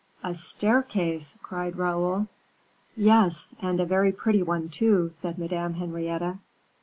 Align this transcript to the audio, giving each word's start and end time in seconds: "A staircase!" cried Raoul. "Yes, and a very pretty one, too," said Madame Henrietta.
"A 0.23 0.33
staircase!" 0.33 1.37
cried 1.43 1.75
Raoul. 1.77 2.25
"Yes, 2.97 3.53
and 3.61 3.79
a 3.79 3.85
very 3.85 4.11
pretty 4.11 4.41
one, 4.41 4.67
too," 4.67 5.09
said 5.11 5.37
Madame 5.37 5.75
Henrietta. 5.75 6.39